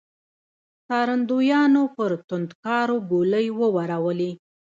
څارندويانو 0.87 1.83
پر 1.95 2.11
توندکارو 2.27 2.97
ګولۍ 3.11 3.47
وورولې. 3.59 4.31